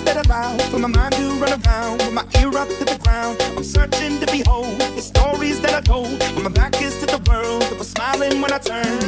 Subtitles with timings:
[0.00, 2.98] that I vow for my mind to run around with my ear up to the
[3.02, 3.36] ground.
[3.56, 7.20] I'm searching to behold the stories that I told when my back is to the
[7.28, 7.62] world.
[7.62, 9.02] That was smiling when I turned.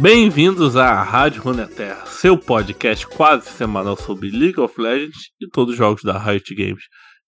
[0.00, 5.78] Bem-vindos à Rádio Runeterra, seu podcast quase semanal sobre League of Legends e todos os
[5.78, 6.84] jogos da Riot Games.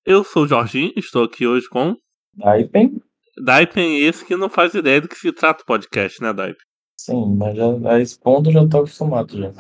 [0.06, 1.96] Eu sou o Jorginho, estou aqui hoje com
[2.36, 3.00] Daipen?
[3.44, 6.62] Daipen, esse que não faz ideia do que se trata o podcast, né, Daipen?
[6.96, 9.52] Sim, mas já, a esse ponto eu já tô acostumado já.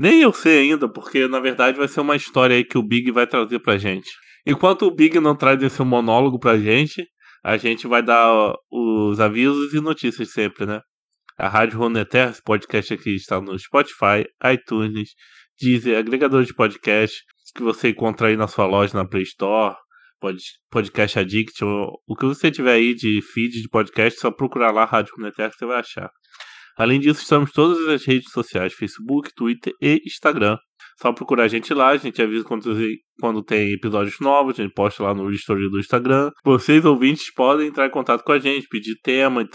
[0.00, 3.10] Nem eu sei ainda, porque na verdade vai ser uma história aí que o Big
[3.10, 4.08] vai trazer pra gente.
[4.46, 7.06] Enquanto o Big não traz esse monólogo pra gente,
[7.44, 10.80] a gente vai dar os avisos e notícias sempre, né?
[11.36, 15.10] A Rádio Runeterra, esse podcast aqui está no Spotify, iTunes,
[15.60, 17.22] Deezer, agregador de podcast
[17.54, 19.76] que você encontra aí na sua loja na Play Store,
[20.18, 24.70] pod, Podcast Addict, ou, o que você tiver aí de feed de podcast, só procurar
[24.70, 26.10] lá Rádio Runeterra que você vai achar.
[26.76, 30.56] Além disso, estamos em todas as redes sociais, Facebook, Twitter e Instagram.
[31.00, 35.02] Só procurar a gente lá, a gente avisa quando, tem episódios novos, a gente posta
[35.02, 36.30] lá no history do Instagram.
[36.44, 39.46] Vocês, ouvintes, podem entrar em contato com a gente, pedir tema,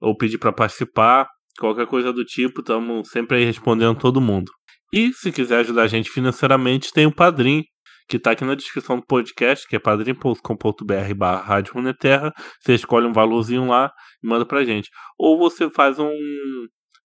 [0.00, 4.50] ou pedir para participar, qualquer coisa do tipo, estamos sempre aí respondendo todo mundo.
[4.92, 7.62] E se quiser ajudar a gente financeiramente, tem o Padrim,
[8.10, 12.32] que está aqui na descrição do podcast, que é padrim.com.br barra Rádio Runeterra.
[12.60, 14.90] Você escolhe um valorzinho lá e manda pra gente.
[15.16, 16.10] Ou você faz um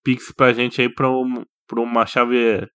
[0.04, 2.68] pix pra gente aí pra, um, pra uma chave...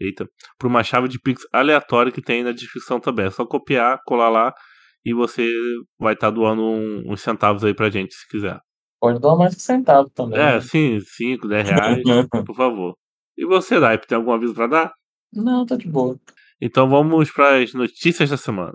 [0.00, 0.26] Eita,
[0.58, 3.26] para uma chave de Pix aleatória que tem aí na descrição também.
[3.26, 4.52] É só copiar, colar lá
[5.04, 5.50] e você
[5.98, 8.60] vai estar tá doando um, uns centavos aí pra gente, se quiser.
[9.00, 10.38] Pode doar mais que centavo também.
[10.38, 10.60] É, né?
[10.60, 12.02] sim, 5, 10 reais,
[12.44, 12.94] por favor.
[13.38, 14.92] E você, Daip, tem algum aviso para dar?
[15.32, 16.18] Não, tá de boa.
[16.58, 18.72] Então vamos para as notícias da semana.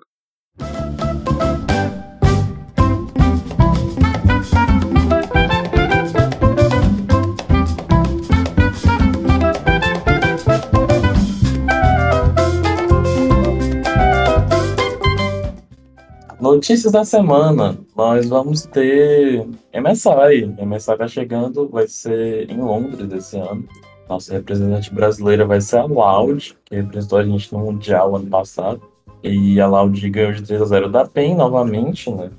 [16.40, 17.80] Notícias da semana.
[17.96, 20.46] Nós vamos ter MSI.
[20.64, 23.68] MSI vai chegando, vai ser em Londres esse ano.
[24.11, 28.81] Nossa representante brasileira vai ser a Loud, que representou a gente no Mundial ano passado.
[29.23, 32.29] E a Loud ganhou de 3 a 0 da PEN novamente, né?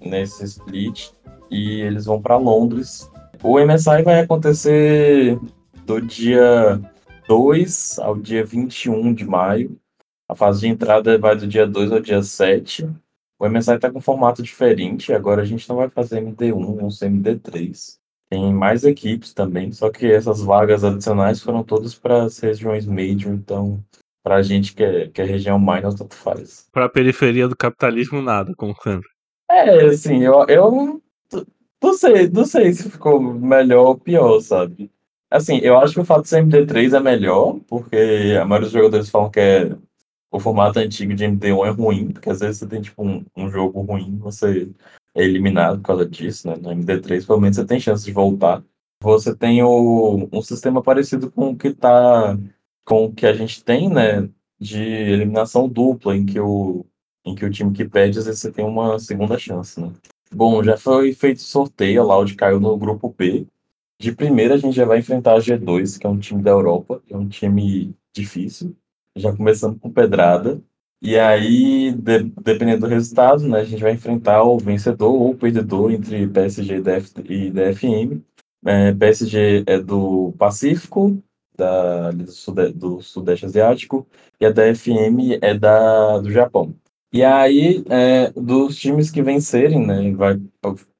[0.00, 1.10] Nesse split.
[1.48, 3.08] E eles vão para Londres.
[3.44, 5.38] O MSI vai acontecer
[5.86, 6.80] do dia
[7.28, 9.78] 2 ao dia 21 de maio.
[10.28, 12.90] A fase de entrada vai do dia 2 ao dia 7.
[13.38, 17.08] O MSI está com formato diferente, agora a gente não vai fazer MD1, vamos ser
[17.08, 17.99] MD3.
[18.30, 23.32] Tem mais equipes também, só que essas vagas adicionais foram todas para as regiões major,
[23.32, 23.82] então
[24.22, 26.68] para a gente que é, que é região minor, tanto faz.
[26.72, 29.08] Para a periferia do capitalismo, nada, como sempre.
[29.50, 31.02] É, assim, eu, eu
[31.82, 34.90] não sei, não sei se ficou melhor ou pior, sabe?
[35.30, 38.72] Assim, eu acho que o fato de ser MD3 é melhor, porque a maioria dos
[38.72, 39.76] jogadores falam que é
[40.30, 43.50] o formato antigo de MD1 é ruim, porque às vezes você tem tipo um, um
[43.50, 44.70] jogo ruim, você
[45.14, 46.56] é eliminado por causa disso, né?
[46.56, 48.62] No MD3, pelo menos você tem chance de voltar.
[49.02, 52.38] Você tem o, um sistema parecido com o que tá
[52.84, 54.28] com o que a gente tem, né?
[54.58, 56.84] De eliminação dupla, em que o,
[57.24, 59.92] em que o time que perde, às vezes você tem uma segunda chance, né?
[60.32, 63.46] Bom, já foi feito sorteio, a Loud caiu no grupo B.
[63.98, 67.02] De primeira a gente já vai enfrentar a G2, que é um time da Europa,
[67.10, 68.76] é um time difícil
[69.16, 70.60] já começando com pedrada.
[71.02, 75.36] E aí, de, dependendo do resultado, né, a gente vai enfrentar o vencedor ou o
[75.36, 78.22] perdedor entre PSG e, DF, e DFM.
[78.66, 81.22] É, PSG é do Pacífico,
[81.56, 84.06] da, do, Sude, do Sudeste Asiático,
[84.38, 86.74] e a DFM é da, do Japão.
[87.12, 90.40] E aí, é, dos times que vencerem, né, vai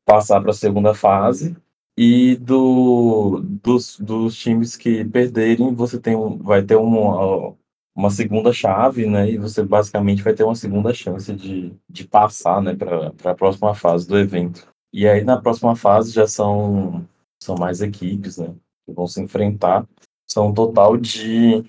[0.04, 1.56] passar para a segunda fase.
[1.96, 7.54] E do, dos, dos times que perderem, você tem vai ter um,
[8.00, 9.30] uma segunda chave, né?
[9.30, 13.74] E você basicamente vai ter uma segunda chance de, de passar, né, para a próxima
[13.74, 14.66] fase do evento.
[14.92, 17.06] E aí na próxima fase já são,
[17.42, 18.54] são mais equipes, né?
[18.86, 19.86] Que vão se enfrentar.
[20.28, 21.64] São um total de.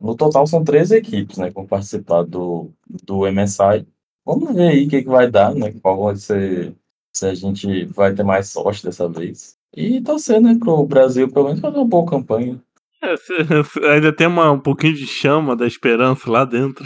[0.00, 1.48] No total são três equipes, né?
[1.48, 2.70] Que vão participar do,
[3.04, 3.86] do MSI.
[4.26, 5.72] Vamos ver aí o que, que vai dar, né?
[5.82, 6.74] Qual vai ser.
[7.14, 9.56] Se a gente vai ter mais sorte dessa vez.
[9.76, 12.60] E torcer, né, pro Brasil pelo menos fazer uma boa campanha.
[13.92, 16.84] Ainda tem uma, um pouquinho de chama da esperança lá dentro.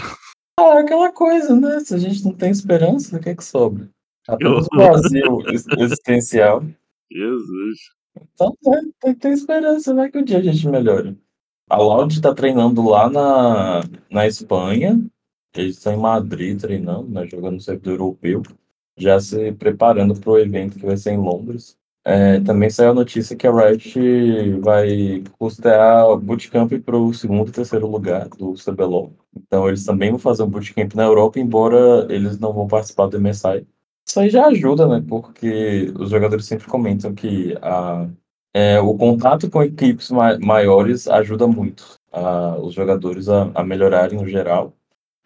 [0.59, 1.81] Ah, aquela coisa, né?
[1.81, 3.89] Se a gente não tem esperança, o que é que sobra?
[4.27, 5.43] Apenas o vazio
[5.79, 6.65] existencial.
[7.11, 7.79] Jesus.
[8.35, 11.17] Então, né, tem que ter esperança, vai que um dia a gente melhora.
[11.71, 15.01] A Loud tá treinando lá na, na Espanha.
[15.55, 18.43] Eles estão em Madrid treinando, né, jogando no servidor europeu.
[18.97, 21.78] Já se preparando para o evento que vai ser em Londres.
[22.11, 27.53] É, também saiu a notícia que a Riot vai custear bootcamp para o segundo e
[27.53, 29.13] terceiro lugar do CBLOL.
[29.37, 33.21] Então eles também vão fazer um bootcamp na Europa, embora eles não vão participar do
[33.21, 33.67] MSI.
[34.09, 35.05] Isso aí já ajuda, né?
[35.07, 38.09] Porque os jogadores sempre comentam que a,
[38.55, 44.19] é, o contato com equipes ma maiores ajuda muito a, os jogadores a, a melhorarem
[44.19, 44.73] no geral.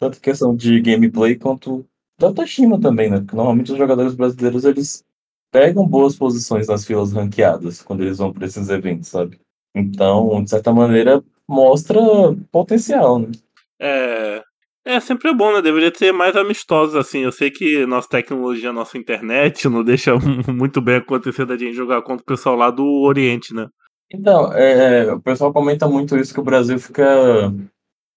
[0.01, 1.87] Tanto questão de gameplay quanto
[2.19, 3.21] da autoestima também, né?
[3.21, 5.05] Porque normalmente os jogadores brasileiros eles
[5.53, 9.39] pegam boas posições nas filas ranqueadas quando eles vão para esses eventos, sabe?
[9.75, 12.01] Então, de certa maneira, mostra
[12.51, 13.29] potencial, né?
[13.81, 14.43] É,
[14.85, 15.63] é sempre bom, né?
[15.63, 17.21] Deveria ter mais amistosos assim.
[17.21, 20.13] Eu sei que nossa tecnologia, nossa internet não deixa
[20.49, 23.69] muito bem acontecer da gente jogar contra o pessoal lá do Oriente, né?
[24.11, 27.05] Então, é, o pessoal comenta muito isso que o Brasil fica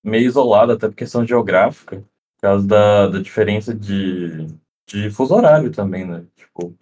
[0.04, 4.46] meio isolado, até por questão geográfica, por causa da, da diferença de,
[4.88, 6.26] de fuso horário também, né?
[6.36, 6.76] Tipo,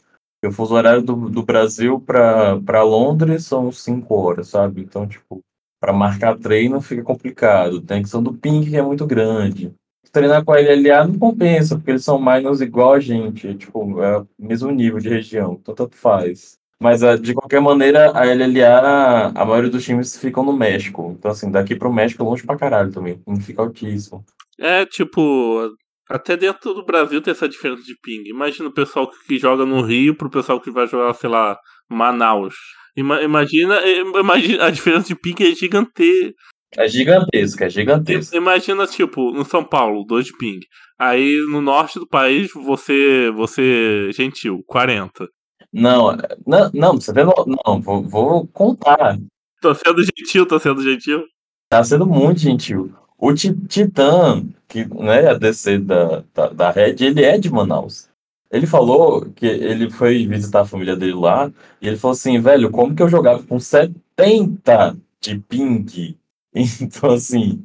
[0.47, 4.81] o fuso horário do, do Brasil para Londres são cinco horas, sabe?
[4.81, 5.41] Então, tipo,
[5.79, 7.81] para marcar treino fica complicado.
[7.81, 9.73] Tem a questão do ping, que é muito grande.
[10.11, 14.19] Treinar com a LLA não compensa, porque eles são mais igual a gente, tipo, é
[14.19, 16.57] o mesmo nível de região, então tanto faz.
[16.79, 21.15] Mas, ah, de qualquer maneira, a LLA, a maioria dos times ficam no México.
[21.17, 23.19] Então, assim, daqui pro México é longe pra caralho também.
[23.25, 24.23] Não fica altíssimo.
[24.59, 25.73] É, tipo,
[26.09, 28.23] até dentro do Brasil tem essa diferença de ping.
[28.27, 31.57] Imagina o pessoal que joga no Rio pro pessoal que vai jogar, sei lá,
[31.89, 32.55] Manaus.
[32.95, 33.79] Imagina,
[34.19, 36.35] imagina a diferença de ping é gigante.
[36.75, 38.35] É gigantesca, é gigantesca.
[38.35, 40.59] Imagina, tipo, no São Paulo, 2 de ping.
[40.99, 45.27] Aí no norte do país, você, você gentil, 40.
[45.71, 46.15] Não,
[46.45, 49.17] não, não, você vendo, não, vou, vou contar.
[49.59, 51.23] Tô sendo gentil, tô sendo gentil.
[51.69, 52.93] Tá sendo muito gentil.
[53.17, 58.09] O Titã, que né, a DC da, da, da Red, ele é de Manaus.
[58.51, 61.51] Ele falou que ele foi visitar a família dele lá
[61.81, 66.17] e ele falou assim, velho, como que eu jogava com 70 de ping?
[66.55, 67.63] Então, assim,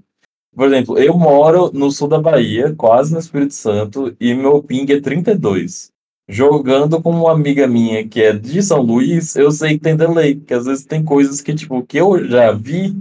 [0.55, 4.91] por exemplo, eu moro no sul da Bahia, quase no Espírito Santo, e meu ping
[4.91, 5.93] é 32.
[6.29, 10.37] Jogando com uma amiga minha que é de São Luís, eu sei que tem delay,
[10.37, 12.97] porque às vezes tem coisas que, tipo, que eu já vi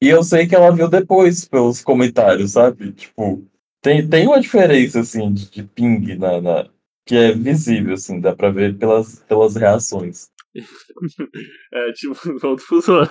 [0.00, 2.92] e eu sei que ela viu depois pelos comentários, sabe?
[2.92, 3.44] Tipo,
[3.80, 6.68] tem, tem uma diferença, assim, de, de ping na, na,
[7.06, 10.28] que é visível, assim, dá pra ver pelas, pelas reações.
[11.72, 12.14] é, tipo,
[12.46, 13.10] outro fusor.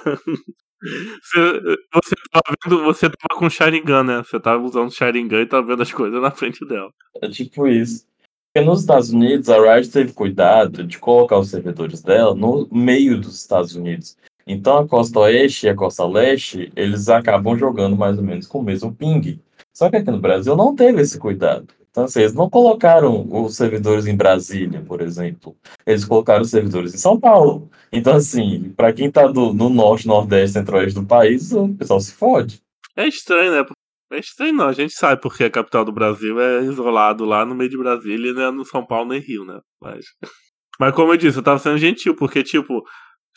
[1.23, 1.59] Você,
[1.93, 4.23] você tava vendo, você tava com Sharingan, né?
[4.23, 6.91] Você tava usando Sharingan e tava vendo as coisas na frente dela.
[7.21, 8.05] É tipo isso.
[8.53, 13.19] Porque nos Estados Unidos, a Riot teve cuidado de colocar os servidores dela no meio
[13.19, 14.15] dos Estados Unidos.
[14.47, 18.59] Então a costa oeste e a costa leste, eles acabam jogando mais ou menos com
[18.59, 19.41] o mesmo ping.
[19.73, 21.67] Só que aqui no Brasil não teve esse cuidado.
[21.97, 25.57] Então, assim, eles não colocaram os servidores em Brasília, por exemplo.
[25.83, 27.71] Eles colocaram os servidores em São Paulo.
[27.91, 32.13] Então, assim, para quem tá do, no norte, nordeste, centro-oeste do país, o pessoal se
[32.13, 32.61] fode.
[32.95, 33.65] É estranho, né?
[34.11, 37.55] É estranho não, a gente sabe porque a capital do Brasil é isolado lá no
[37.55, 39.59] meio de Brasília e não é no São Paulo nem Rio, né?
[39.81, 40.05] Mas,
[40.79, 42.83] mas como eu disse, eu tava sendo gentil, porque, tipo,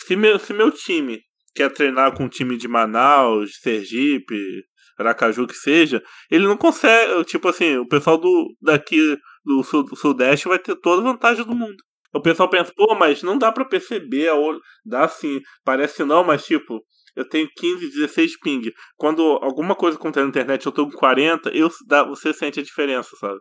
[0.07, 1.21] se meu, se meu time
[1.55, 4.65] quer treinar com um time de Manaus, Sergipe,
[4.99, 8.99] Aracaju que seja, ele não consegue, tipo assim, o pessoal do daqui
[9.45, 11.77] do, sul, do Sudeste vai ter toda a vantagem do mundo.
[12.13, 14.61] O pessoal pensa, pô, mas não dá para perceber a olho.
[14.85, 18.73] Dá sim, parece não, mas tipo, eu tenho 15, 16 ping.
[18.97, 22.63] Quando alguma coisa acontece na internet eu tô com 40, eu, dá, você sente a
[22.63, 23.39] diferença, sabe?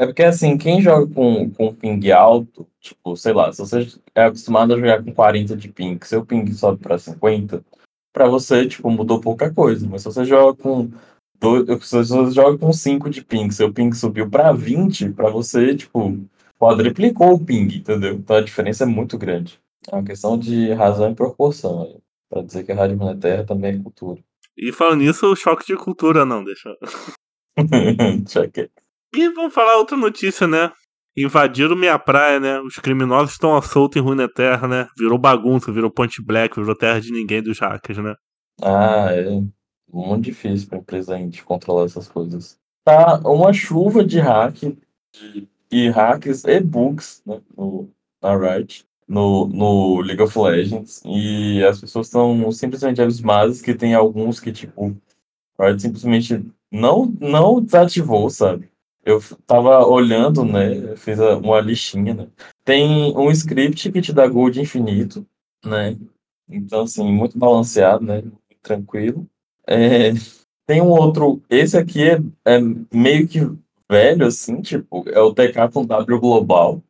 [0.00, 4.24] É porque assim, quem joga com, com ping alto, tipo, sei lá, se você é
[4.24, 7.62] acostumado a jogar com 40 de ping, seu ping sobe para 50,
[8.10, 9.86] para você, tipo, mudou pouca coisa.
[9.86, 10.90] Mas se você joga com
[11.38, 15.74] dois, se você joga com 5 de ping, seu ping subiu para 20, para você,
[15.74, 16.18] tipo,
[16.58, 18.14] quadriplicou o ping, entendeu?
[18.14, 19.60] Então a diferença é muito grande.
[19.86, 22.00] É uma questão de razão e proporção.
[22.30, 24.24] Para dizer que a Rádio Terra também é cultura.
[24.56, 26.74] E falando nisso, o choque de cultura não, deixa.
[28.26, 28.70] Check
[29.14, 30.70] E vamos falar outra notícia, né?
[31.16, 32.60] Invadiram minha praia, né?
[32.60, 34.88] Os criminosos estão à solta em Runeterra, né?
[34.96, 38.14] Virou bagunça, virou Ponte Black, virou terra de ninguém dos hackers, né?
[38.62, 39.42] Ah, é
[39.92, 42.58] muito difícil para empresa indie controlar essas coisas.
[42.84, 44.54] Tá uma chuva de hack
[45.12, 47.90] de, e hacks e bugs né, no,
[48.22, 53.94] na Riot, no, no League of Legends, e as pessoas estão simplesmente abismadas que tem
[53.94, 54.96] alguns que, tipo,
[55.58, 58.69] a Riot simplesmente não, não desativou, sabe?
[59.04, 60.96] Eu tava olhando, né?
[60.96, 62.28] Fiz uma listinha, né?
[62.64, 65.26] Tem um script que te dá gold infinito,
[65.64, 65.96] né?
[66.48, 68.22] Então, assim, muito balanceado, né?
[68.62, 69.26] Tranquilo.
[69.66, 70.12] É,
[70.66, 71.42] tem um outro.
[71.48, 72.60] Esse aqui é, é,
[72.92, 73.40] meio que
[73.90, 76.82] velho, assim, tipo, é o TK com W global.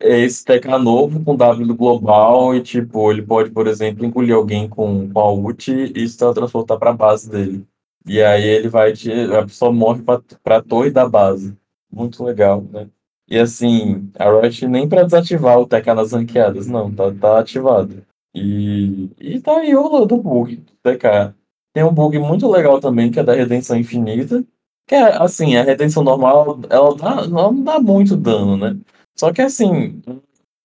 [0.00, 5.10] esse TK novo com W global e, tipo, ele pode, por exemplo, engolir alguém com,
[5.10, 7.66] com a ult e se transportar para a base dele.
[8.06, 9.10] E aí ele vai te.
[9.12, 11.56] A pessoa morre para a torre da base.
[11.90, 12.88] Muito legal, né?
[13.28, 18.04] E assim, a Riot nem para desativar o TK nas ranqueadas, não, tá, tá ativado.
[18.34, 21.34] E, e tá aí o do bug do TK.
[21.72, 24.44] Tem um bug muito legal também, que é da redenção infinita.
[24.86, 28.76] Que é assim, a redenção normal, ela, dá, ela não dá muito dano, né?
[29.16, 30.02] Só que assim,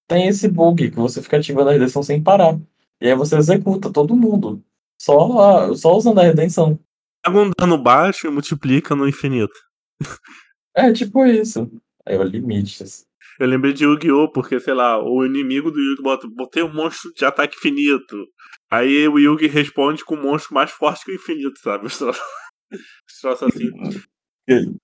[0.08, 2.60] tem esse bug que você fica ativando a redenção sem parar.
[3.01, 4.63] E aí você executa todo mundo.
[5.00, 6.80] Só, só usando a redenção.
[7.25, 9.55] Pega um dano baixo e multiplica no infinito.
[10.75, 11.72] É tipo isso.
[12.05, 13.05] Aí é o limites.
[13.39, 14.32] Eu lembrei de Yu-Gi-Oh!
[14.32, 18.15] porque, sei lá, o inimigo do Yugi bota, botei um monstro de ataque infinito.
[18.70, 21.88] Aí o Yugi responde com um monstro mais forte que o infinito, sabe?
[23.22, 23.72] Troço assim.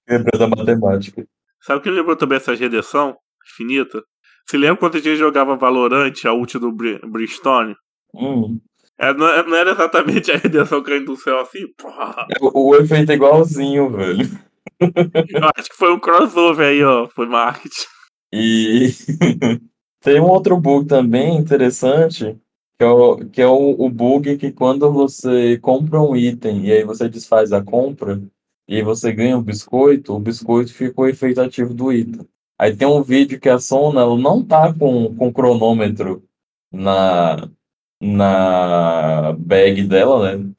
[0.09, 1.25] Lembra da matemática.
[1.61, 4.03] Sabe o que lembrou também essa redenção infinita?
[4.47, 7.75] Você lembra quando a gente jogava Valorant, a ult do Brimstone?
[8.15, 8.59] Hum.
[8.99, 11.67] É, não, é, não, era exatamente a redenção caindo do céu assim?
[11.77, 12.27] Porra.
[12.39, 14.29] O, o efeito é igualzinho, velho.
[14.79, 17.07] Eu acho que foi um crossover aí, ó.
[17.09, 17.87] Foi marketing.
[18.33, 18.89] E
[20.01, 22.37] tem um outro bug também interessante,
[22.77, 26.71] que é, o, que é o, o bug que quando você compra um item e
[26.71, 28.21] aí você desfaz a compra
[28.67, 32.25] e você ganha um biscoito, o biscoito fica o efeito ativo do item.
[32.57, 36.23] Aí tem um vídeo que a Sona ela não tá com, com cronômetro
[36.71, 37.49] na,
[38.01, 40.51] na bag dela, né?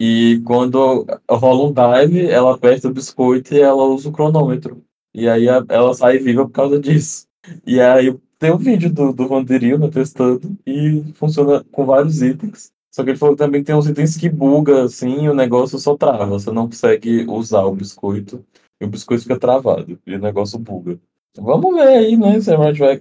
[0.00, 4.82] E quando rola um dive, ela aperta o biscoito e ela usa o cronômetro.
[5.14, 7.26] E aí ela sai viva por causa disso.
[7.66, 12.72] E aí tem um vídeo do, do Vanderil né, testando e funciona com vários itens.
[12.92, 15.78] Só que ele falou que também tem uns itens que buga assim e o negócio
[15.78, 16.26] só trava.
[16.26, 18.44] Você não consegue usar o biscoito
[18.80, 20.98] e o biscoito fica travado e o negócio buga.
[21.36, 22.40] Vamos ver aí, né?
[22.40, 23.00] Se a Riot vai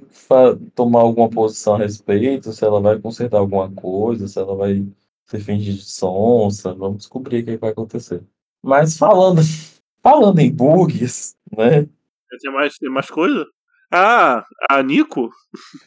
[0.74, 4.86] tomar alguma posição a respeito, se ela vai consertar alguma coisa, se ela vai
[5.26, 6.74] ser fingir de sonsa.
[6.74, 8.24] Vamos descobrir o que vai acontecer.
[8.64, 9.42] Mas falando,
[10.02, 11.88] falando em bugs, né?
[12.42, 13.46] Tem mais, tem mais coisa?
[13.92, 15.30] Ah, a Nico?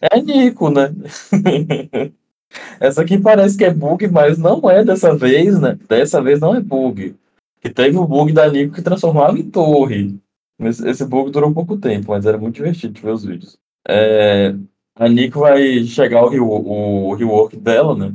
[0.01, 0.95] É Nico, né?
[2.79, 5.77] Essa aqui parece que é bug, mas não é dessa vez, né?
[5.89, 7.17] Dessa vez não é bug.
[7.61, 10.17] Que teve o bug da Nico que transformava em torre.
[10.59, 13.59] Esse bug durou pouco tempo, mas era muito divertido de ver os vídeos.
[13.87, 14.55] É,
[14.95, 18.15] a Nico vai chegar o, o, o rework dela, né?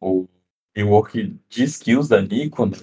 [0.00, 0.26] O
[0.74, 2.78] rework de skills da Nico, né?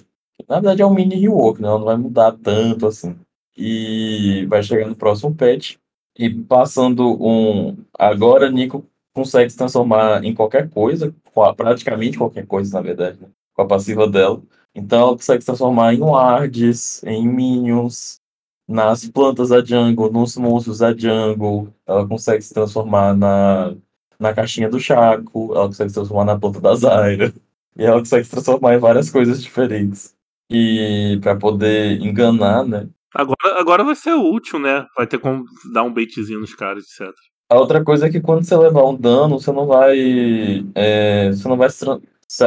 [0.48, 1.68] Na verdade é um mini rework, né?
[1.68, 3.16] Ela não vai mudar tanto assim
[3.56, 5.76] e vai chegar no próximo patch.
[6.16, 7.76] E passando um.
[7.98, 11.14] Agora, Nico consegue se transformar em qualquer coisa,
[11.56, 13.28] praticamente qualquer coisa, na verdade, né?
[13.52, 14.42] com a passiva dela.
[14.74, 18.20] Então, ela consegue se transformar em wards, em minions,
[18.66, 21.68] nas plantas da jungle, nos monstros da jungle.
[21.86, 23.74] Ela consegue se transformar na,
[24.18, 27.32] na caixinha do Chaco, ela consegue se transformar na planta da Zyra.
[27.76, 30.14] E ela consegue se transformar em várias coisas diferentes.
[30.50, 32.88] E para poder enganar, né?
[33.14, 34.86] Agora, agora vai ser útil, né?
[34.96, 37.12] Vai ter como dar um baitzinho nos caras, etc.
[37.48, 40.64] A outra coisa é que quando você levar um dano, você não vai.
[40.74, 41.68] É, você não vai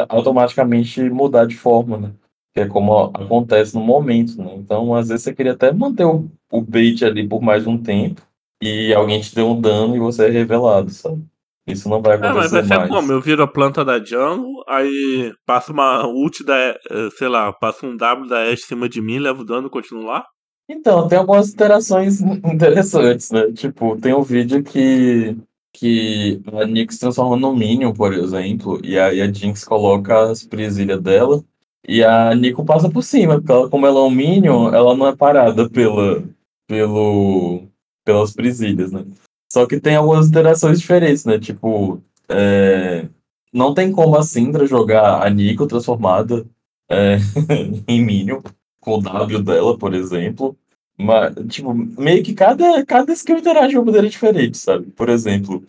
[0.10, 2.12] automaticamente mudar de forma, né?
[2.58, 4.56] Que é como acontece no momento, né?
[4.56, 8.20] Então, às vezes, você queria até manter o, o bait ali por mais um tempo
[8.60, 11.24] e alguém te deu um dano e você é revelado, sabe?
[11.68, 12.54] Isso não vai acontecer mais.
[12.54, 13.12] É, mas vai ser como?
[13.12, 16.56] Eu viro a planta da jungle, aí passa uma ult da.
[16.58, 19.70] Eh, sei lá, passa um W da Ashe em cima de mim, levo dano e
[19.70, 20.26] continuo lá?
[20.68, 23.52] Então, tem algumas interações interessantes, né?
[23.52, 25.38] Tipo, tem um vídeo que,
[25.72, 31.00] que a Nyx transforma no Minion, por exemplo, e aí a Jinx coloca as presilhas
[31.00, 31.44] dela,
[31.88, 35.08] e a Nico passa por cima, porque ela, como ela é um Minion, ela não
[35.08, 36.24] é parada pela,
[36.68, 37.64] pelo,
[38.04, 39.06] pelas presilhas, né?
[39.52, 41.40] Só que tem algumas interações diferentes, né?
[41.40, 43.08] Tipo, é,
[43.54, 46.46] não tem como a Syndra jogar a Nico transformada
[46.90, 47.18] é,
[47.88, 48.42] em Minion
[48.82, 50.58] com o W dela, por exemplo.
[50.98, 54.88] Mas, tipo, meio que cada, cada skill interage de uma maneira diferente, sabe?
[54.88, 55.64] Por exemplo,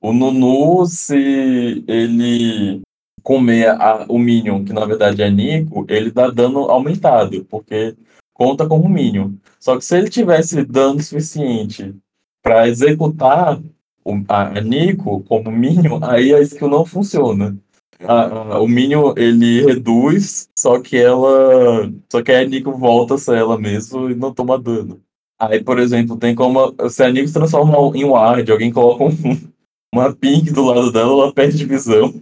[0.00, 2.82] o Nunu, se ele
[3.24, 7.96] comer a, o Minion, que na verdade é Nico, ele dá dano aumentado, porque
[8.32, 9.32] conta como Minion.
[9.58, 11.92] Só que se ele tivesse dano suficiente
[12.40, 13.60] para executar
[14.04, 17.58] o, a, Nico como Minion, aí a skill não funciona
[18.06, 21.90] a, a, o Minion ele reduz, só que ela.
[22.10, 25.00] Só que a Nico volta a ela mesmo e não toma dano.
[25.38, 26.74] Aí, por exemplo, tem como.
[26.90, 29.40] Se a Nico se transforma em Ward, alguém coloca um,
[29.92, 32.14] uma pink do lado dela, ela perde visão.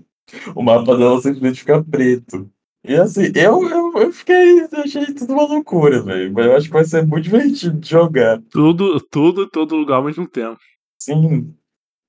[0.54, 2.50] O mapa dela simplesmente fica preto.
[2.84, 4.60] E assim, eu, eu, eu fiquei.
[4.60, 6.32] Eu achei tudo uma loucura, velho.
[6.32, 8.40] Mas eu acho que vai ser muito divertido de jogar.
[8.50, 10.58] Tudo, tudo, todo lugar ao mesmo tempo.
[11.00, 11.54] Sim.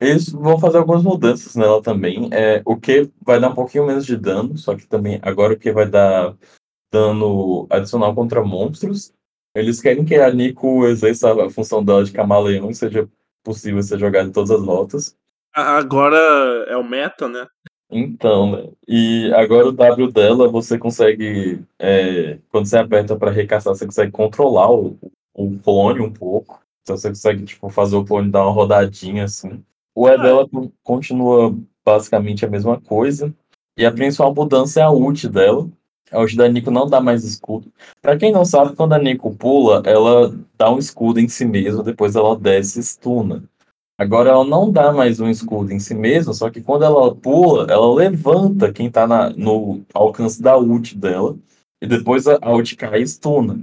[0.02, 2.28] Eles vão fazer algumas mudanças nela também.
[2.32, 5.58] É, o que vai dar um pouquinho menos de dano, só que também agora o
[5.58, 6.36] que vai dar
[6.92, 9.14] dano adicional contra monstros.
[9.56, 13.08] Eles querem que a Nico exerça a função dela de camaleão e seja
[13.44, 15.16] possível ser jogada em todas as rotas.
[15.54, 16.18] Agora
[16.68, 17.46] é o meta, né?
[17.96, 18.70] Então, né?
[18.88, 21.62] E agora o W dela, você consegue.
[21.80, 24.98] é, quando você aperta para recaçar, você consegue controlar o,
[25.34, 26.60] o clone um pouco.
[26.82, 29.64] Então você consegue, tipo, fazer o clone dar uma rodadinha assim.
[29.96, 33.34] O E dela co- continua basicamente a mesma coisa.
[33.78, 35.70] E a principal mudança é a ult dela.
[36.12, 37.72] A ult da Nico não dá mais escudo.
[38.02, 41.84] Pra quem não sabe, quando a Nico pula, ela dá um escudo em si mesma,
[41.84, 43.44] depois ela desce e stuna.
[43.98, 47.68] Agora ela não dá mais um escudo em si mesma, só que quando ela pula,
[47.72, 51.38] ela levanta quem tá na- no alcance da ult dela.
[51.82, 53.60] E depois a, a ult cai e stuna.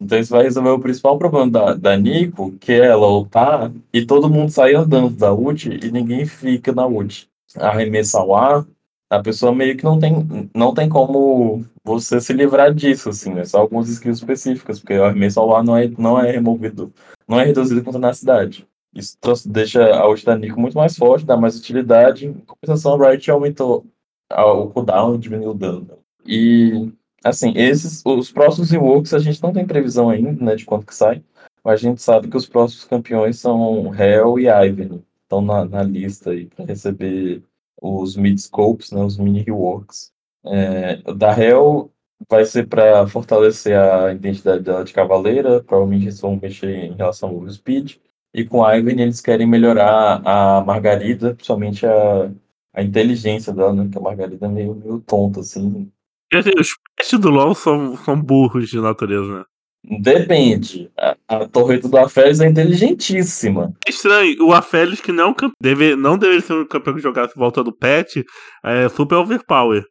[0.00, 4.04] Então isso vai resolver o principal problema da, da Nico, que é ela ultar e
[4.04, 7.28] todo mundo sair andando da ult e ninguém fica na ult.
[7.56, 8.66] Arremesso ao ar,
[9.10, 13.44] a pessoa meio que não tem, não tem como você se livrar disso, assim, né?
[13.44, 16.92] Só algumas skills específicas, porque o arremesso ao ar não é, não é removido,
[17.28, 18.66] não é reduzido contra na cidade.
[18.94, 19.16] Isso
[19.46, 22.26] deixa a ult da Nico muito mais forte, dá mais utilidade.
[22.26, 23.86] Em compensação, a Riot aumentou
[24.30, 25.98] o cooldown e diminuiu o dano.
[26.26, 26.92] E
[27.22, 30.94] Assim, esses, os próximos reworks a gente não tem previsão ainda, né, de quanto que
[30.94, 31.22] sai,
[31.62, 35.82] mas a gente sabe que os próximos campeões são Hell e Ivern, estão na, na
[35.82, 37.42] lista aí para receber
[37.80, 40.12] os mid-scopes, né, os mini reworks.
[40.46, 41.92] É, da Hell
[42.28, 47.28] vai ser para fortalecer a identidade dela de cavaleira, provavelmente eles vão mexer em relação
[47.28, 47.96] ao speed,
[48.34, 52.30] e com Ivern eles querem melhorar a Margarida, principalmente a,
[52.74, 55.90] a inteligência dela, né, que a Margarida é meio, meio tonta, assim,
[56.38, 59.44] dizer, Os pets do LoL são, são burros de natureza, né?
[59.82, 60.90] Depende.
[60.96, 63.74] A, a torreta do Aphelios é inteligentíssima.
[63.86, 67.32] É estranho, o Aphelios, que não, é deve, não deveria ser um campeão que jogasse
[67.34, 68.22] em volta do pet,
[68.62, 69.82] é super overpower.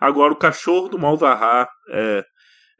[0.00, 2.24] Agora o cachorro do Malzahar é,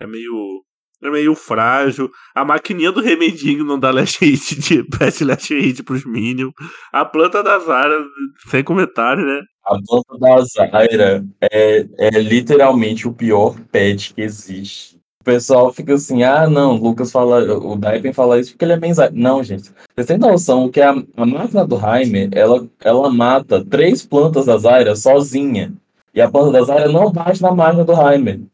[0.01, 0.63] é meio.
[1.03, 2.11] É meio frágil.
[2.35, 6.53] A maquininha do remedinho não dá last hit de pet last hit pros minions.
[6.93, 8.05] A planta da Zara,
[8.49, 9.43] sem comentário, né?
[9.67, 14.97] A planta da Zaira é, é literalmente o pior pet que existe.
[15.21, 18.75] O pessoal fica assim, ah, não, o Lucas fala, o Daipen fala isso porque ele
[18.75, 18.93] é bem.
[19.13, 19.73] Não, gente.
[19.95, 24.59] Vocês têm noção que a, a máquina do Jaime, ela, ela mata três plantas da
[24.59, 25.73] Zaira sozinha.
[26.15, 28.47] E a planta da Zaira não bate na máquina do Jaime.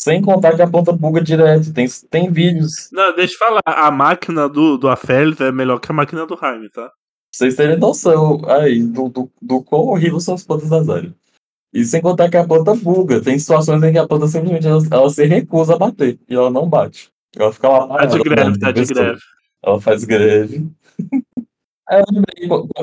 [0.00, 1.74] Sem contar que a planta buga direto.
[1.74, 3.60] Tem, tem vídeos Não, deixa eu falar.
[3.66, 6.84] A máquina do, do Aphelios é melhor que a máquina do Jaime, tá?
[6.84, 6.92] Pra
[7.30, 11.12] vocês terem noção aí do, do, do quão horrível são as plantas das áreas.
[11.72, 13.20] E sem contar que a planta buga.
[13.20, 16.18] Tem situações em que a planta simplesmente ela, ela se recusa a bater.
[16.26, 17.10] E ela não bate.
[17.36, 19.20] Ela fica lá Tá de greve, olhando tá de greve.
[19.62, 20.66] Ela faz greve.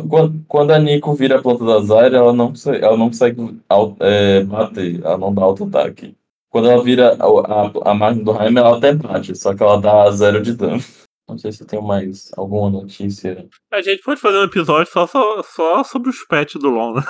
[0.09, 3.57] Qu- quando, a Nico vira a planta da Zyra, ela não consegue, ela não consegue
[4.01, 6.16] é, bater, ela não dá auto-ataque.
[6.57, 9.79] Quando ela vira a, a, a máquina do Jaime, ela até bate, só que ela
[9.79, 10.81] dá zero de dano.
[11.29, 13.47] Não sei se eu tenho mais alguma notícia.
[13.71, 17.03] A gente pode fazer um episódio só, só, só sobre os pets do LoL, né?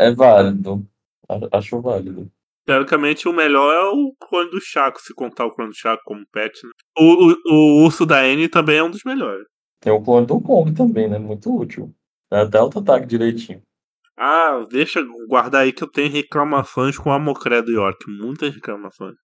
[0.00, 0.84] É válido.
[1.52, 2.28] Acho válido.
[2.66, 6.26] Teoricamente, o melhor é o clone do Chaco, se contar o clone do Chaco como
[6.32, 6.60] pet.
[6.66, 6.72] Né?
[6.98, 9.46] O, o, o urso da N também é um dos melhores.
[9.80, 11.20] Tem o clone do Kong também, né?
[11.20, 11.94] Muito útil.
[12.28, 13.62] Dá até auto-ataque direitinho.
[14.18, 18.04] Ah, deixa guardar aí que eu tenho reclamações com a Mocré do York.
[18.08, 19.14] Muitas reclamações.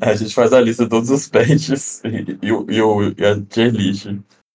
[0.00, 3.24] A gente faz a lista de todos os pets e, e, o- e, o- e
[3.26, 4.06] a tier list.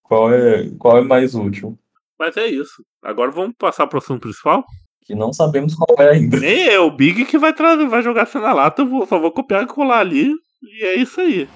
[0.04, 1.78] Qual é, qual é mais útil?
[2.20, 2.84] Mas é isso.
[3.04, 4.64] Agora vamos passar pro assunto principal?
[5.06, 6.40] Que não sabemos qual é ainda.
[6.40, 9.32] Nem é o Big que vai, trazer, vai jogar cena lata, eu vou, só vou
[9.32, 10.32] copiar e colar ali.
[10.62, 11.48] E é isso aí.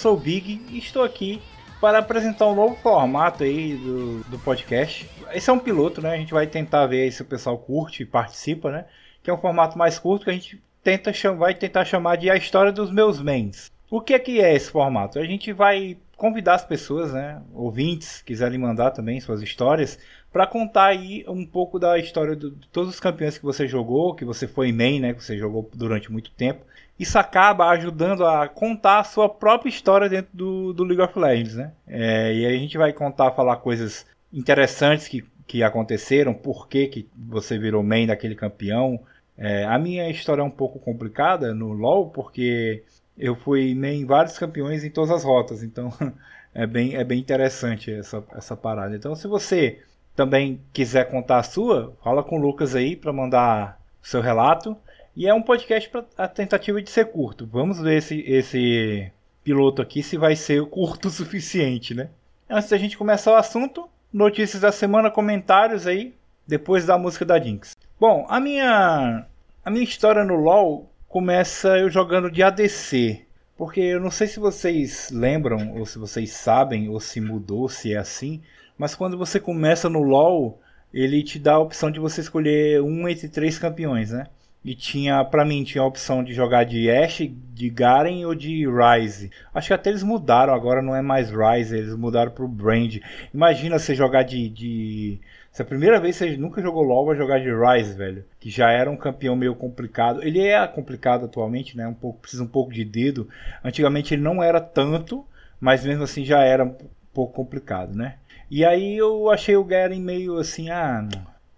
[0.00, 1.42] Sou o Big e estou aqui
[1.78, 5.06] para apresentar um novo formato aí do, do podcast.
[5.32, 6.14] Esse é um piloto, né?
[6.14, 8.86] A gente vai tentar ver se o pessoal curte e participa, né?
[9.22, 12.36] Que é um formato mais curto que a gente tenta vai tentar chamar de A
[12.36, 13.70] História dos Meus Mens.
[13.90, 15.18] O que é que é esse formato?
[15.18, 17.42] A gente vai convidar as pessoas, né?
[17.52, 19.98] Ouvintes, quiserem mandar também suas histórias,
[20.32, 24.14] para contar aí um pouco da história do- de todos os campeões que você jogou,
[24.14, 25.12] que você foi main, né?
[25.12, 26.64] Que você jogou durante muito tempo.
[27.00, 31.56] Isso acaba ajudando a contar a sua própria história dentro do, do League of Legends,
[31.56, 31.72] né?
[31.88, 36.88] É, e aí a gente vai contar, falar coisas interessantes que, que aconteceram, por que,
[36.88, 39.00] que você virou main daquele campeão.
[39.38, 42.84] É, a minha história é um pouco complicada no LoL, porque
[43.16, 45.90] eu fui main vários campeões em todas as rotas, então
[46.52, 48.94] é bem, é bem interessante essa, essa parada.
[48.94, 49.78] Então se você
[50.14, 54.76] também quiser contar a sua, fala com o Lucas aí para mandar o seu relato.
[55.20, 57.46] E é um podcast para a tentativa de ser curto.
[57.46, 59.12] Vamos ver esse, esse
[59.44, 62.08] piloto aqui se vai ser curto o suficiente, né?
[62.48, 66.14] Antes da gente começar o assunto, notícias da semana, comentários aí,
[66.46, 67.76] depois da música da Jinx.
[68.00, 69.26] Bom, a minha
[69.62, 73.26] a minha história no LoL começa eu jogando de ADC.
[73.58, 77.92] Porque eu não sei se vocês lembram, ou se vocês sabem, ou se mudou, se
[77.92, 78.40] é assim,
[78.78, 80.58] mas quando você começa no LoL,
[80.94, 84.26] ele te dá a opção de você escolher um entre três campeões, né?
[84.62, 88.66] E tinha, pra mim, tinha a opção de jogar de Ashe, de Garen ou de
[88.66, 89.30] Ryze.
[89.54, 92.98] Acho que até eles mudaram, agora não é mais Ryze, eles mudaram pro Brand.
[93.32, 95.20] Imagina você jogar de, de...
[95.50, 98.24] Se a primeira vez você nunca jogou LoL, vai jogar de Ryze, velho.
[98.38, 100.22] Que já era um campeão meio complicado.
[100.22, 101.88] Ele é complicado atualmente, né?
[101.88, 103.28] Um pouco, precisa um pouco de dedo.
[103.64, 105.24] Antigamente ele não era tanto,
[105.58, 106.76] mas mesmo assim já era um
[107.14, 108.16] pouco complicado, né?
[108.50, 111.06] E aí eu achei o Garen meio assim, ah,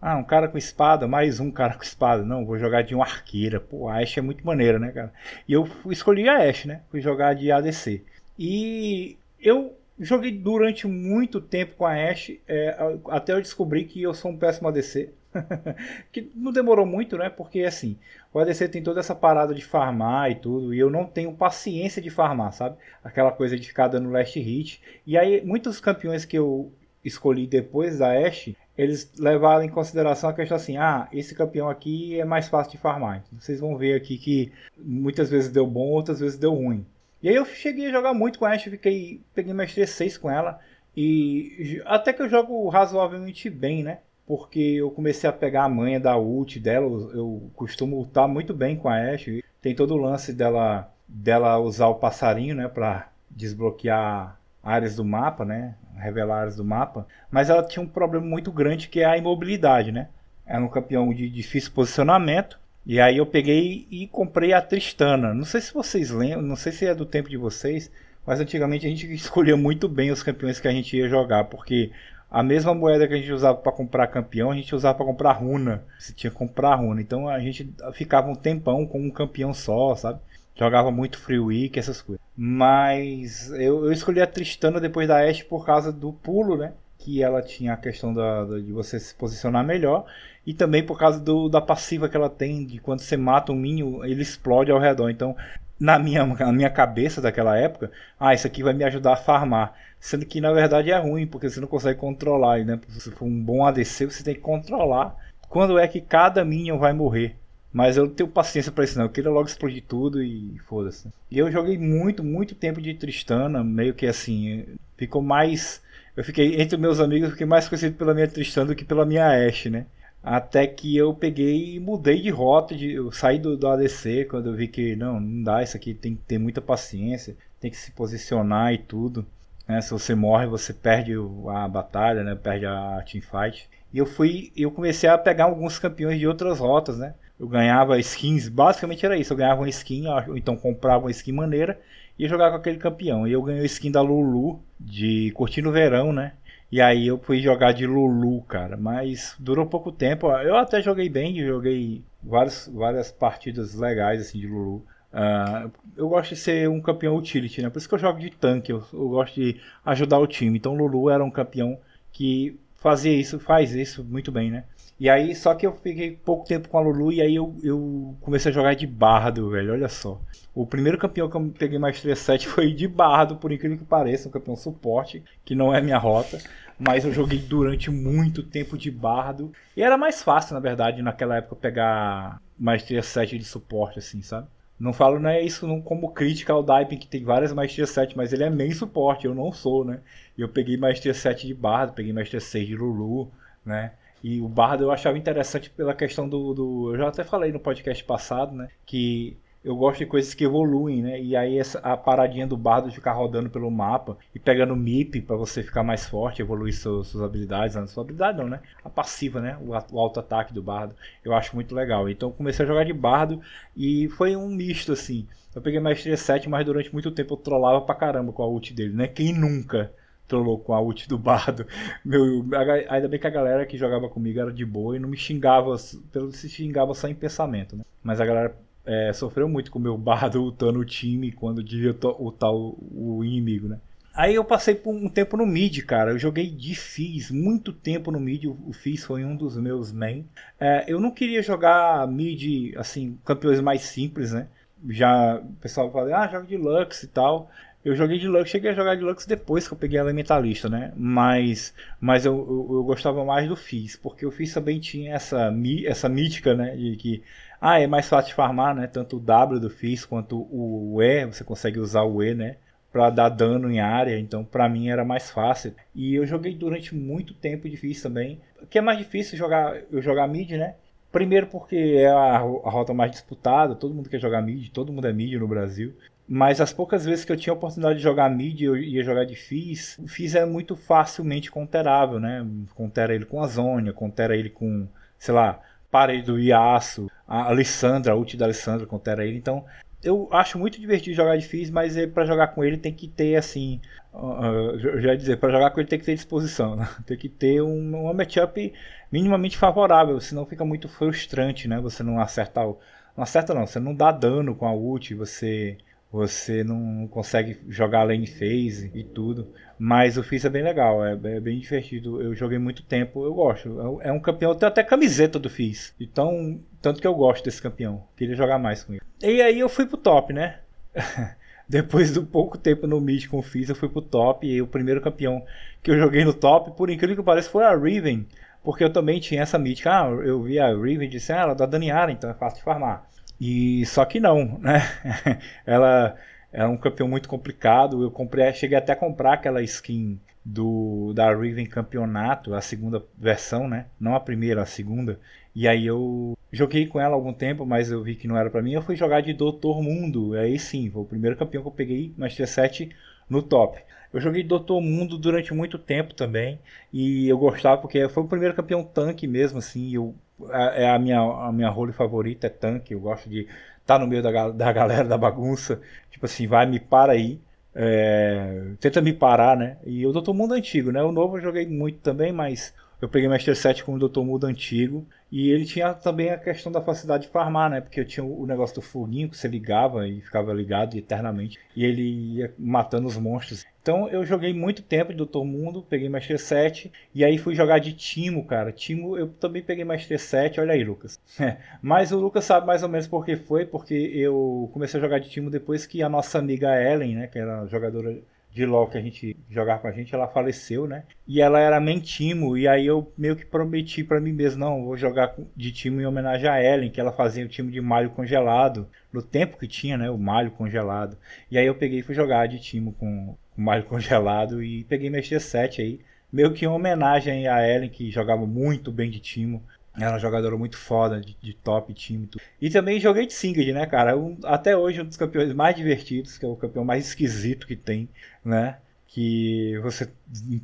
[0.03, 2.25] ah, um cara com espada, mais um cara com espada.
[2.25, 3.61] Não, vou jogar de uma arqueira.
[3.61, 5.13] Pô, a Ashe é muito maneira, né, cara?
[5.49, 6.81] E eu escolhi a Ashe, né?
[6.91, 8.03] Fui jogar de ADC.
[8.37, 12.77] E eu joguei durante muito tempo com a Ashe, é,
[13.11, 15.11] até eu descobri que eu sou um péssimo ADC.
[16.11, 17.31] que não demorou muito, né?
[17.31, 17.97] Porque assim,
[18.35, 22.03] o ADC tem toda essa parada de farmar e tudo, e eu não tenho paciência
[22.03, 22.77] de farmar, sabe?
[23.05, 24.83] Aquela coisa de ficar dando last hit.
[25.07, 26.73] E aí, muitos campeões que eu
[27.05, 32.19] escolhi depois da Ashe, eles levaram em consideração a questão assim, ah, esse campeão aqui
[32.19, 33.23] é mais fácil de farmar.
[33.33, 36.87] Vocês vão ver aqui que muitas vezes deu bom, outras vezes deu ruim.
[37.23, 40.31] E aí eu cheguei a jogar muito com a Ashe, fiquei, peguei mestria 6 com
[40.31, 40.59] ela,
[40.97, 43.99] e até que eu jogo razoavelmente bem, né?
[44.27, 48.77] Porque eu comecei a pegar a manha da ult dela, eu costumo ultar muito bem
[48.77, 49.45] com a Ashe.
[49.61, 55.45] Tem todo o lance dela, dela usar o passarinho, né, para desbloquear áreas do mapa,
[55.45, 55.77] né?
[55.97, 57.07] Revelar áreas do mapa.
[57.31, 60.09] Mas ela tinha um problema muito grande que é a imobilidade, né?
[60.47, 62.59] Era um campeão de difícil posicionamento.
[62.85, 65.33] E aí eu peguei e comprei a Tristana.
[65.33, 67.91] Não sei se vocês lembram, não sei se é do tempo de vocês,
[68.27, 71.93] mas antigamente a gente escolhia muito bem os campeões que a gente ia jogar, porque
[72.33, 75.33] a mesma moeda que a gente usava para comprar campeão, a gente usava para comprar
[75.33, 75.85] runa.
[75.99, 77.01] Você tinha que comprar runa.
[77.01, 80.19] Então a gente ficava um tempão com um campeão só, sabe?
[80.55, 82.22] Jogava muito Free Week, essas coisas.
[82.37, 86.73] Mas eu, eu escolhi a Tristana depois da Ashe por causa do pulo, né?
[86.99, 90.07] Que ela tinha a questão da, da, de você se posicionar melhor.
[90.47, 93.57] E também por causa do, da passiva que ela tem, de quando você mata um
[93.57, 95.11] Minion, ele explode ao redor.
[95.11, 95.37] Então,
[95.79, 99.75] na minha, na minha cabeça daquela época, ah, isso aqui vai me ajudar a farmar.
[100.01, 102.65] Sendo que na verdade é ruim, porque você não consegue controlar.
[102.65, 102.81] Né?
[102.89, 105.17] Se for um bom ADC, você tem que controlar
[105.49, 107.37] quando é que cada Minion vai morrer.
[107.73, 109.07] Mas eu não tenho paciência para isso não.
[109.07, 111.09] Eu queria logo explodir tudo e foda-se.
[111.31, 115.81] E eu joguei muito, muito tempo de Tristana, meio que assim, ficou mais
[116.17, 119.07] eu fiquei entre meus amigos, eu fiquei mais conhecido pela minha Tristana do que pela
[119.07, 119.87] minha Ashe, né?
[120.23, 124.51] Até que eu peguei e mudei de rota, de, eu saí do, do ADC quando
[124.51, 127.77] eu vi que não, não dá, isso aqui tem que ter muita paciência, tem que
[127.77, 129.27] se posicionar e tudo.
[129.67, 129.81] Né?
[129.81, 131.15] Se você morre, você perde
[131.49, 132.35] a batalha, né?
[132.35, 133.69] Perde a teamfight.
[133.93, 137.15] E eu fui, eu comecei a pegar alguns campeões de outras rotas, né?
[137.39, 141.33] Eu ganhava skins, basicamente era isso, eu ganhava uma skin, ou então comprava uma skin
[141.33, 141.81] maneira
[142.19, 143.27] e jogava com aquele campeão.
[143.27, 146.35] E eu ganhei a skin da Lulu de Curtindo Verão, né?
[146.71, 150.31] E aí eu fui jogar de Lulu, cara, mas durou pouco tempo.
[150.31, 154.85] Eu até joguei bem, joguei várias, várias partidas legais assim de Lulu.
[155.13, 157.69] Uh, eu gosto de ser um campeão utility, né?
[157.69, 160.57] Por isso que eu jogo de tanque, eu, eu gosto de ajudar o time.
[160.57, 161.79] Então Lulu era um campeão
[162.11, 164.65] que fazia isso, faz isso muito bem, né?
[165.03, 168.17] E aí, só que eu fiquei pouco tempo com a Lulu e aí eu, eu
[168.21, 169.73] comecei a jogar de Bardo, velho.
[169.73, 170.21] Olha só.
[170.55, 174.29] O primeiro campeão que eu peguei mais 7 foi de Bardo, por incrível que pareça,
[174.29, 176.39] um campeão suporte, que não é minha rota.
[176.79, 179.51] Mas eu joguei durante muito tempo de Bardo.
[179.77, 184.47] E era mais fácil, na verdade, naquela época, pegar maestria 7 de suporte, assim, sabe?
[184.79, 188.17] Não falo não é isso não como crítica ao Daipin, que tem várias maestrias 7,
[188.17, 189.99] mas ele é main suporte, eu não sou, né?
[190.39, 193.33] Eu peguei maestria 7 de Bardo, peguei maestria 6 de Lulu,
[193.67, 193.95] né?
[194.23, 197.59] E o Bardo eu achava interessante pela questão do, do, Eu já até falei no
[197.59, 198.69] podcast passado, né?
[198.87, 201.21] Que eu gosto de coisas que evoluem, né?
[201.21, 205.23] E aí essa, a paradinha do Bardo de ficar rodando pelo mapa e pegando MIP
[205.23, 207.77] para você ficar mais forte, evoluir suas, habilidades.
[207.77, 208.61] Não, sua habilidade não, né?
[208.85, 209.57] A passiva, né?
[209.61, 210.95] O, o alto ataque do Bardo.
[211.25, 212.09] Eu acho muito legal.
[212.09, 213.41] Então comecei a jogar de Bardo
[213.77, 215.27] e foi um misto assim.
[215.55, 218.73] Eu peguei maestria 7, mas durante muito tempo eu trollava pra caramba com a ult
[218.73, 219.07] dele, né?
[219.07, 219.93] Quem nunca?
[220.33, 221.67] Trollou com a ult do bardo.
[222.03, 222.43] Meu,
[222.89, 225.77] ainda bem que a galera que jogava comigo era de boa e não me xingava,
[226.11, 227.85] pelo se xingava só em pensamento, né?
[228.03, 231.95] Mas a galera é, sofreu muito com o meu bardo ultando o time quando devia
[232.19, 233.79] ultar o, o inimigo, né?
[234.15, 236.13] Aí eu passei por um tempo no mid, cara.
[236.13, 238.45] Eu joguei de Fizz, muito tempo no mid.
[238.45, 240.27] O Fizz foi um dos meus main.
[240.61, 244.49] É, eu não queria jogar mid, assim, campeões mais simples, né?
[244.91, 247.51] Já o pessoal fala, ah, joga de Lux e tal.
[247.85, 250.69] Eu joguei de Lux, cheguei a jogar de Lux depois que eu peguei a Elementalista,
[250.69, 250.93] né?
[250.97, 255.53] Mas, mas eu, eu, eu gostava mais do Fizz, porque o Fizz também tinha essa,
[255.85, 256.77] essa mítica, né?
[256.77, 257.25] De que,
[257.61, 258.87] ah, é mais fácil de farmar, né?
[258.87, 262.57] Tanto o W do Fizz quanto o E, você consegue usar o E, né?
[262.93, 265.75] Pra dar dano em área, então pra mim era mais fácil.
[265.93, 268.41] E eu joguei durante muito tempo de Fizz também.
[268.63, 270.77] O que é mais difícil jogar, eu jogar mid, né?
[271.11, 275.13] Primeiro porque é a rota mais disputada, todo mundo quer jogar mid, todo mundo é
[275.13, 275.95] mid no Brasil.
[276.35, 279.27] Mas as poucas vezes que eu tinha a oportunidade de jogar mid, eu ia jogar
[279.27, 279.99] de Fizz.
[279.99, 282.43] O Fizz é muito facilmente conterável, né?
[282.75, 288.15] Contera ele com a Zônia, contera ele com, sei lá, parede do Yasuo, a Alessandra,
[288.15, 289.37] a ult da Alessandra contera ele.
[289.37, 289.67] Então,
[290.03, 293.09] eu acho muito divertido jogar de Fizz, mas é, para jogar com ele tem que
[293.09, 293.79] ter, assim,
[294.15, 296.89] uh, eu já ia dizer, para jogar com ele tem que ter disposição, né?
[297.05, 298.73] Tem que ter um, uma matchup
[299.13, 301.79] minimamente favorável, senão fica muito frustrante, né?
[301.79, 302.79] Você não acertar o...
[303.15, 305.77] Não acerta não, você não dá dano com a ult, você
[306.13, 309.49] você não consegue jogar lane phase e tudo.
[309.79, 312.21] Mas o Fizz é bem legal, é, é bem divertido.
[312.21, 314.01] Eu joguei muito tempo, eu gosto.
[314.03, 315.95] É um campeão, eu tenho até camiseta do Fizz.
[315.99, 318.05] Então, tanto que eu gosto desse campeão.
[318.15, 319.03] Queria jogar mais com ele.
[319.23, 320.59] E aí eu fui pro top, né?
[321.67, 324.47] Depois do pouco tempo no mid com o Fizz, eu fui pro top.
[324.47, 325.43] E o primeiro campeão
[325.83, 328.27] que eu joguei no top, por incrível que pareça, foi a Riven.
[328.63, 329.91] Porque eu também tinha essa mítica.
[329.91, 332.65] Ah, eu vi a Riven e disse, ah, ela dá Daniara, então é fácil de
[332.65, 333.09] farmar.
[333.41, 334.81] E só que não, né?
[335.67, 336.17] ela
[336.53, 338.03] é um campeão muito complicado.
[338.03, 343.69] Eu comprei, cheguei até a comprar aquela skin do da Riven Campeonato, a segunda versão,
[343.69, 343.87] né?
[343.99, 345.19] Não a primeira, a segunda.
[345.55, 348.63] E aí eu joguei com ela algum tempo, mas eu vi que não era para
[348.63, 348.73] mim.
[348.73, 350.35] Eu fui jogar de Doutor Mundo.
[350.35, 352.91] Aí sim, foi o primeiro campeão que eu peguei Master 7
[353.29, 353.79] no top.
[354.13, 356.59] Eu joguei Doutor Mundo durante muito tempo também
[356.93, 359.95] e eu gostava porque foi o primeiro campeão tanque mesmo assim.
[359.95, 360.15] Eu
[360.51, 362.95] é a minha a minha role favorita é tanque.
[362.95, 363.55] Eu gosto de estar
[363.87, 365.81] tá no meio da, da galera da bagunça.
[366.11, 367.41] Tipo assim, vai me para aí.
[367.75, 369.79] É, tenta me parar, né?
[369.85, 371.03] E o Doutor Mundo antigo, né?
[371.03, 374.47] O novo eu joguei muito também, mas eu peguei Master 7 com o Doutor Mundo
[374.47, 375.05] antigo.
[375.29, 377.81] E ele tinha também a questão da facilidade de farmar, né?
[377.81, 381.59] Porque eu tinha o negócio do foguinho que você ligava e ficava ligado eternamente.
[381.75, 383.65] E ele ia matando os monstros.
[383.83, 386.93] Então eu joguei muito tempo de Doutor Mundo, peguei Master 7.
[387.13, 388.71] E aí fui jogar de Timo, cara.
[388.71, 390.61] Timo eu também peguei Master 7.
[390.61, 391.19] Olha aí, Lucas.
[391.83, 393.67] Mas o Lucas sabe mais ou menos por que foi.
[393.67, 397.27] Porque eu comecei a jogar de Timo depois que a nossa amiga Ellen, né?
[397.27, 398.17] Que era jogadora
[398.53, 401.05] de LoL que a gente jogava com a gente, ela faleceu, né?
[401.27, 404.97] E ela era mentimo, e aí eu meio que prometi para mim mesmo, não, vou
[404.97, 408.87] jogar de time em homenagem a Ellen, que ela fazia o time de malho congelado,
[409.13, 411.17] no tempo que tinha, né, o malho congelado.
[411.51, 415.09] E aí eu peguei e fui jogar de time com, com malho congelado e peguei
[415.09, 419.63] Mestre 7 aí, meio que em homenagem a Ellen, que jogava muito bem de time.
[419.95, 422.27] Era uma jogadora muito foda, de, de top time.
[422.27, 422.43] Tudo.
[422.61, 424.17] E também joguei de Singed, né, cara?
[424.17, 427.77] Um, até hoje um dos campeões mais divertidos, que é o campeão mais esquisito que
[427.77, 428.09] tem,
[428.45, 428.79] né?
[429.07, 430.11] Que você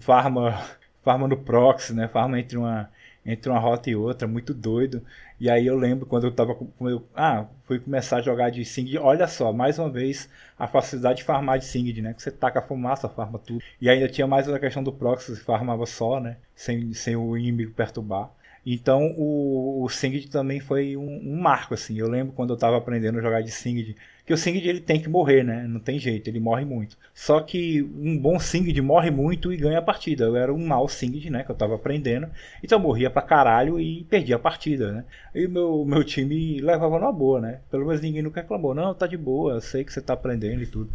[0.01, 0.59] farma,
[1.03, 2.09] farma no proxy, né?
[2.09, 2.91] Farma entre uma,
[3.25, 5.03] entre uma rota e outra, muito doido.
[5.41, 8.99] E aí eu lembro quando eu tava eu, ah, fui começar a jogar de Singed,
[8.99, 12.13] olha só, mais uma vez a facilidade de farmar de Singed, né?
[12.13, 13.63] Que você taca a fumaça, farma tudo.
[13.81, 16.39] E ainda tinha mais a questão do proxy, você farmava só, né?
[16.57, 18.31] Sem, sem o inimigo perturbar.
[18.67, 21.99] Então o, o Singed também foi um, um, marco, assim.
[21.99, 23.97] Eu lembro quando eu estava aprendendo a jogar de Singed,
[24.29, 25.67] que o Singed ele tem que morrer, né?
[25.67, 26.99] Não tem jeito, ele morre muito.
[27.15, 30.25] Só que um bom Singed morre muito e ganha a partida.
[30.25, 31.43] Eu era um mau Singed, né?
[31.43, 32.29] Que eu estava aprendendo.
[32.63, 35.05] Então eu morria pra caralho e perdia a partida, né?
[35.35, 37.61] E meu, meu time levava numa boa, né?
[37.71, 38.75] Pelo menos ninguém nunca reclamou.
[38.75, 40.91] Não, tá de boa, eu sei que você tá aprendendo e tudo.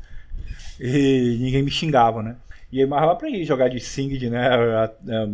[0.80, 2.36] E ninguém me xingava, né?
[2.72, 4.48] E aí, mas eu aprendi a jogar de Singed, né?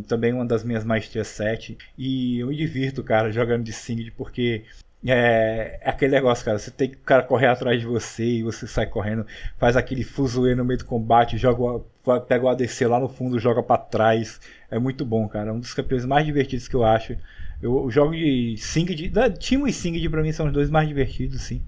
[0.07, 1.77] Também uma das minhas maestrias 7.
[1.97, 4.63] E eu me divirto, cara, jogando de Singed, porque
[5.05, 6.59] é, é, aquele negócio, cara.
[6.59, 9.25] Você tem que o cara correr atrás de você e você sai correndo,
[9.57, 11.83] faz aquele fuzuê no meio do combate, joga,
[12.27, 14.39] pega o ADC lá no fundo, joga para trás.
[14.69, 15.49] É muito bom, cara.
[15.49, 17.15] É um dos campeões mais divertidos que eu acho.
[17.61, 21.61] Eu, jogo de Singed, Timo e Singed pra mim são os dois mais divertidos, sim.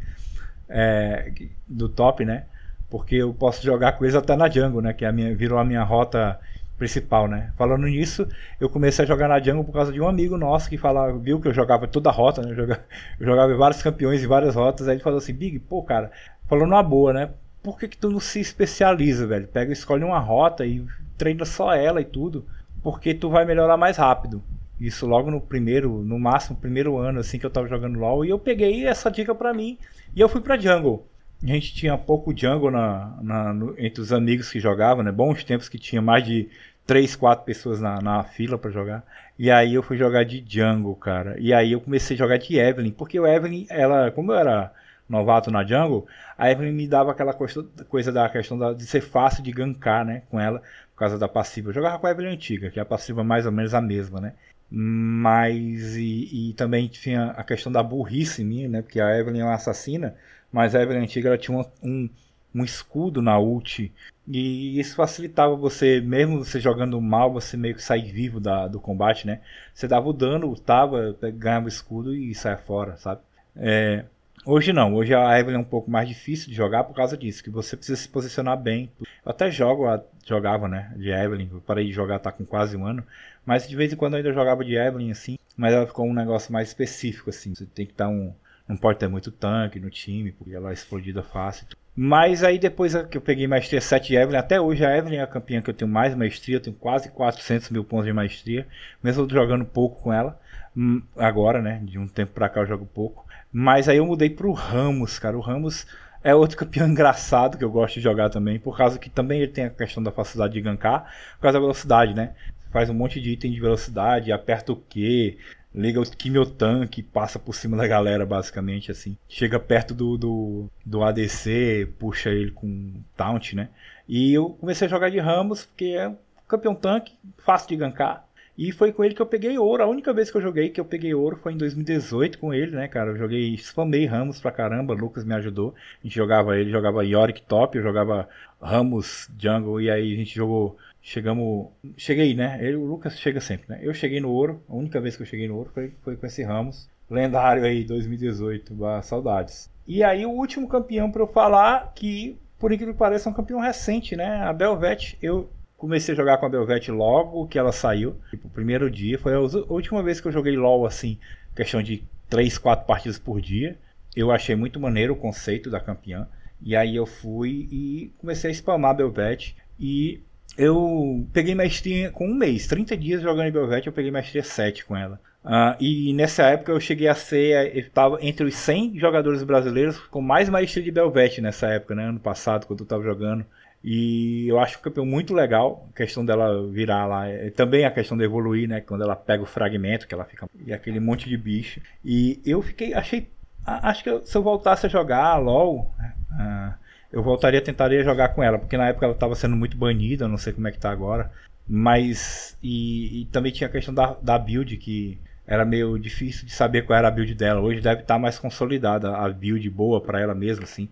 [0.70, 1.32] É,
[1.68, 2.46] do top, né?
[2.90, 4.94] Porque eu posso jogar com eles até na jungle, né?
[4.94, 6.40] Que é a minha, virou a minha rota
[6.82, 7.54] principal, né?
[7.58, 8.28] Falando nisso,
[8.60, 11.40] eu comecei a jogar na jungle por causa de um amigo nosso que falava, viu
[11.40, 12.52] que eu jogava toda a rota, né?
[12.52, 12.84] Eu jogava,
[13.20, 14.88] eu jogava vários campeões e várias rotas.
[14.88, 16.12] Aí ele falou assim, Big, pô, cara,
[16.48, 17.30] falou numa boa, né?
[17.64, 19.48] Por que, que tu não se especializa, velho?
[19.48, 20.84] Pega, escolhe uma rota e
[21.18, 22.46] treina só ela e tudo,
[22.82, 24.42] porque tu vai melhorar mais rápido.
[24.80, 28.26] Isso logo no primeiro, no máximo, primeiro ano assim que eu tava jogando LoL.
[28.26, 29.78] E eu peguei essa dica pra mim
[30.16, 31.06] e eu fui pra jungle.
[31.44, 35.12] a gente tinha pouco jungle na, na- no- entre os amigos que jogavam, né?
[35.12, 36.50] Bons tempos que tinha mais de
[36.92, 39.02] 3, 4 pessoas na, na fila pra jogar.
[39.40, 41.40] E aí eu fui jogar de jungle, cara.
[41.40, 44.74] E aí eu comecei a jogar de Evelyn, porque o Evelyn, ela, como eu era
[45.08, 46.06] novato na jungle,
[46.38, 47.66] a Evelyn me dava aquela coisa,
[48.12, 50.24] da questão da- de ser fácil de gankar, né?
[50.30, 50.60] Com ela,
[50.94, 51.70] por causa da passiva.
[51.70, 54.20] Eu jogava com a Evelyn antiga, que é a passiva mais ou menos a mesma,
[54.20, 54.34] né?
[54.70, 58.82] Mas e, e também tinha a questão da burrice minha, né?
[58.82, 60.14] Porque a Evelyn é uma assassina,
[60.52, 62.10] mas a Evelyn antiga ela tinha um,
[62.54, 63.92] um escudo na ult.
[64.34, 68.80] E isso facilitava você, mesmo você jogando mal, você meio que sair vivo da, do
[68.80, 69.42] combate, né?
[69.74, 73.20] Você dava o dano, lutava, ganhava o escudo e saia fora, sabe?
[73.58, 74.06] É,
[74.46, 77.44] hoje não, hoje a Evelyn é um pouco mais difícil de jogar por causa disso,
[77.44, 78.90] que você precisa se posicionar bem.
[79.02, 79.84] Eu até jogo,
[80.26, 83.04] jogava, né, de Evelyn, eu parei de jogar, tá com quase um ano,
[83.46, 86.14] mas de vez em quando eu ainda jogava de Evelyn, assim, mas ela ficou um
[86.14, 88.34] negócio mais específico, assim, você tem que estar um...
[88.66, 91.68] Não pode ter muito tanque no time, porque ela é explodida fácil.
[91.96, 95.22] Mas aí depois que eu peguei maestria 7 de Evelyn, até hoje a Evelyn é
[95.22, 98.66] a campeã que eu tenho mais maestria, eu tenho quase 400 mil pontos de maestria,
[99.04, 100.40] mesmo jogando pouco com ela.
[100.76, 103.26] Hum, Agora, né, de um tempo pra cá eu jogo pouco.
[103.52, 105.38] Mas aí eu mudei pro Ramos, cara.
[105.38, 105.86] O Ramos
[106.24, 109.52] é outro campeão engraçado que eu gosto de jogar também, por causa que também ele
[109.52, 111.04] tem a questão da facilidade de gankar,
[111.36, 112.34] por causa da velocidade, né?
[112.72, 115.38] Faz um monte de item de velocidade, aperta o Q,
[115.74, 119.18] liga o quimiotanque, passa por cima da galera, basicamente, assim.
[119.28, 123.70] Chega perto do, do, do ADC, puxa ele com taunt, né?
[124.08, 128.26] E eu comecei a jogar de Ramos, porque é um campeão tanque, fácil de gankar.
[128.58, 129.82] E foi com ele que eu peguei ouro.
[129.82, 132.76] A única vez que eu joguei que eu peguei ouro foi em 2018 com ele,
[132.76, 133.12] né, cara?
[133.12, 135.74] Eu joguei, spamei Ramos pra caramba, Lucas me ajudou.
[136.00, 138.28] A gente jogava ele, jogava Yorick top, eu jogava
[138.62, 140.78] Ramos Jungle, e aí a gente jogou.
[141.02, 141.68] Chegamos.
[141.98, 142.60] Cheguei, né?
[142.62, 143.80] Ele, o Lucas chega sempre, né?
[143.82, 146.26] Eu cheguei no ouro, a única vez que eu cheguei no ouro foi, foi com
[146.26, 146.90] esse Ramos.
[147.10, 149.70] Lendário aí, 2018, bah, saudades.
[149.86, 153.36] E aí o último campeão pra eu falar, que por incrível que pareça é um
[153.36, 154.38] campeão recente, né?
[154.44, 155.18] A Belvet.
[155.22, 158.16] Eu comecei a jogar com a Belvet logo que ela saiu.
[158.30, 159.18] Tipo, o primeiro dia.
[159.18, 161.18] Foi a última vez que eu joguei LOL assim,
[161.56, 163.76] questão de 3, 4 partidas por dia.
[164.16, 166.28] Eu achei muito maneiro o conceito da campeã.
[166.62, 169.56] E aí eu fui e comecei a spamar a Belvet.
[169.80, 170.22] E
[170.58, 174.86] eu peguei maestria com um mês, 30 dias jogando em Belvet, eu peguei maestria 7
[174.86, 175.20] com ela.
[175.44, 180.22] Ah, e nessa época eu cheguei a ser, estava entre os 100 jogadores brasileiros com
[180.22, 182.06] mais maestria de Belvet nessa época, né?
[182.06, 183.44] Ano passado, quando eu estava jogando.
[183.84, 187.28] E eu acho o campeão muito legal, a questão dela virar lá.
[187.28, 188.82] é, Também a questão de evoluir, né?
[188.82, 190.48] Quando ela pega o fragmento, que ela fica.
[190.68, 191.82] E aquele monte de bicho.
[192.06, 192.94] E eu fiquei.
[192.94, 193.28] Achei.
[193.66, 195.92] a- Acho que se eu voltasse a jogar LOL.
[196.40, 196.76] ah,
[197.12, 200.38] eu voltaria, tentaria jogar com ela, porque na época ela estava sendo muito banida, não
[200.38, 201.32] sei como é que tá agora.
[201.68, 202.58] Mas.
[202.64, 206.86] E, e também tinha a questão da, da build, que era meio difícil de saber
[206.86, 207.60] qual era a build dela.
[207.62, 210.90] Hoje deve estar mais consolidada a build boa para ela mesma, assim.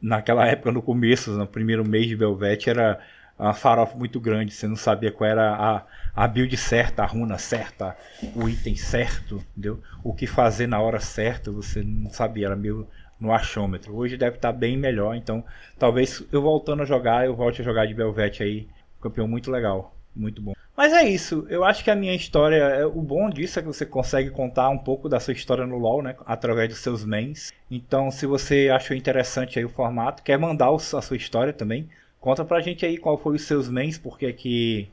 [0.00, 3.00] Naquela época, no começo, no primeiro mês de Belvet, era
[3.38, 4.52] uma farofa muito grande.
[4.52, 5.82] Você não sabia qual era a,
[6.14, 7.96] a build certa, a runa certa,
[8.34, 9.80] o item certo, entendeu?
[10.02, 12.88] O que fazer na hora certa, você não sabia, era meio
[13.20, 13.94] no achômetro.
[13.96, 15.44] Hoje deve estar bem melhor, então
[15.78, 18.68] talvez eu voltando a jogar, eu volte a jogar de Belvet aí.
[19.00, 20.52] Campeão muito legal, muito bom.
[20.76, 23.66] Mas é isso, eu acho que a minha história, é- o bom disso é que
[23.66, 27.52] você consegue contar um pouco da sua história no LoL, né, através dos seus mains.
[27.68, 31.88] Então, se você achou interessante aí o formato, quer mandar a sua história também,
[32.20, 34.88] conta pra gente aí qual foi os seus mains, por que que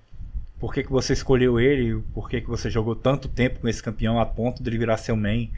[0.59, 3.83] por que, que você escolheu ele, por que, que você jogou tanto tempo com esse
[3.83, 5.51] campeão a ponto de ele virar seu main.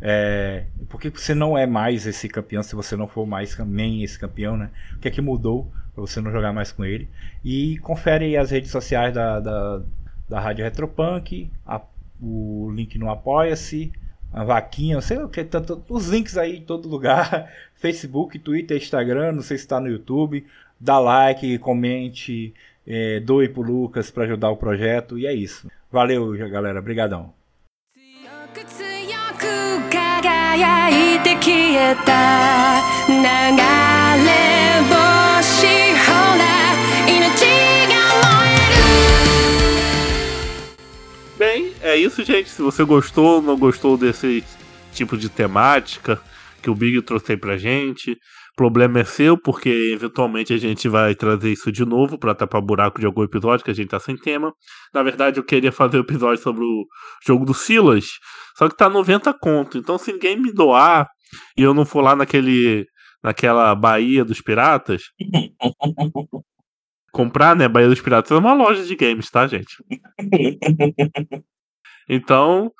[0.00, 4.02] É, por que você não é mais esse campeão se você não for mais main
[4.02, 4.70] esse campeão, né?
[4.96, 7.08] O que é que mudou pra você não jogar mais com ele?
[7.44, 9.82] E confere as redes sociais da, da,
[10.28, 11.82] da Rádio Retropunk, a-
[12.20, 13.92] o link no Apoia-se,
[14.32, 18.76] a vaquinha, não sei o que, tanto, os links aí em todo lugar, Facebook, Twitter,
[18.76, 20.44] Instagram, não sei se está no YouTube,
[20.78, 22.52] dá like, comente,
[22.86, 25.68] é, doe pro Lucas para ajudar o projeto, e é isso.
[25.90, 27.32] Valeu, galera, brigadão.
[30.47, 32.79] 輝いて消えた
[33.09, 34.31] 流れ
[34.87, 35.67] 星
[35.99, 36.07] ほ
[36.39, 36.41] ら
[37.05, 37.43] 命
[37.91, 38.87] が燃える
[41.37, 42.49] Bem, é isso, gente.
[42.49, 44.45] Se você gostou ou não gostou desse
[44.93, 46.21] tipo de temática
[46.61, 48.17] que o Big trouxe aí pra gente,
[48.58, 52.98] problema é seu, porque eventualmente a gente vai trazer isso de novo pra tapar buraco
[52.98, 54.52] de algum episódio que a gente tá sem tema.
[54.92, 56.84] Na verdade, eu queria fazer um episódio sobre o
[57.24, 58.06] jogo do Silas,
[58.56, 59.78] só que tá 90 conto.
[59.78, 61.06] Então, se ninguém me doar
[61.56, 62.84] e eu não for lá naquele
[63.22, 65.02] naquela Bahia dos Piratas,
[67.12, 67.68] comprar, né?
[67.68, 69.76] Bahia dos Piratas é uma loja de games, tá, gente?
[72.10, 72.72] Então,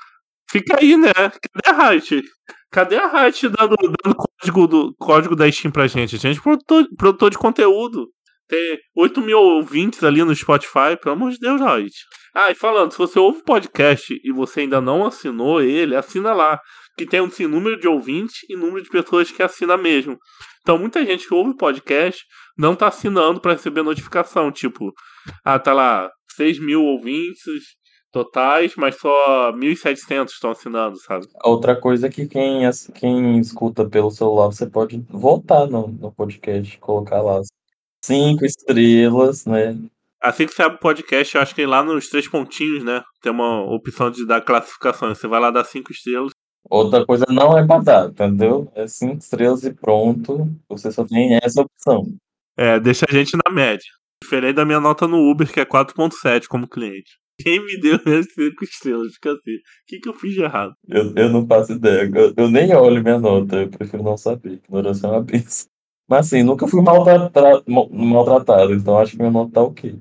[0.51, 1.13] fica aí, né?
[1.13, 2.23] Cadê a Riot?
[2.71, 6.17] Cadê a Riot dando, dando código, do, código da Steam pra gente?
[6.17, 8.09] A gente é produtor, produtor de conteúdo.
[8.47, 11.95] Tem 8 mil ouvintes ali no Spotify, pelo amor de Deus, Riot.
[12.35, 16.33] Ah, e falando, se você ouve o podcast e você ainda não assinou ele, assina
[16.33, 16.61] lá.
[16.97, 20.19] Que tem um número de ouvintes e número de pessoas que assina mesmo.
[20.61, 22.23] Então, muita gente que ouve o podcast
[22.57, 24.51] não tá assinando para receber notificação.
[24.51, 24.93] Tipo,
[25.45, 27.45] ah, tá lá, 6 mil ouvintes
[28.13, 31.27] totais, mas só 1.700 estão assinando, sabe?
[31.45, 32.63] Outra coisa é que quem,
[32.95, 37.41] quem escuta pelo celular, você pode voltar no, no podcast, colocar lá
[38.05, 39.79] cinco estrelas, né?
[40.21, 43.03] Assim que você abre o podcast, eu acho que lá nos três pontinhos, né?
[43.23, 45.15] Tem uma opção de dar classificação.
[45.15, 46.33] Você vai lá dar cinco estrelas.
[46.69, 48.71] Outra coisa não é pra dar, entendeu?
[48.75, 50.51] É cinco estrelas e pronto.
[50.69, 52.03] Você só tem essa opção.
[52.57, 53.87] É, deixa a gente na média.
[54.23, 57.13] Diferente da minha nota no Uber, que é 4.7 como cliente.
[57.41, 59.15] Quem me deu as cinco estrelas?
[59.15, 59.55] Fica assim.
[59.55, 60.73] O que, que eu fiz de errado?
[60.89, 62.11] Eu, eu não faço ideia.
[62.15, 64.61] Eu, eu nem olho minha nota, eu prefiro não saber.
[64.65, 65.69] Ignorância é uma benção.
[66.09, 69.99] Mas assim, nunca fui maltrata- mal- maltratado, então acho que minha nota tá ok.